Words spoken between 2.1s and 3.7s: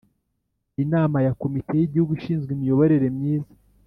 ishinzwe imiyobore myiza